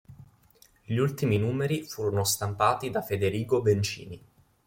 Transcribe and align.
Gli 0.83 0.97
ultimi 0.97 1.37
numeri 1.37 1.83
furono 1.83 2.23
stampati 2.23 2.89
da 2.89 3.03
Federigo 3.03 3.61
Bencini. 3.61 4.19